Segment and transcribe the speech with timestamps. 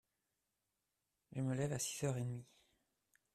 [1.31, 2.43] Je me lève à six heures et demi.